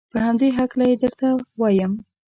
[0.13, 1.27] په همدې هلکه یې درته
[1.59, 1.93] وایم.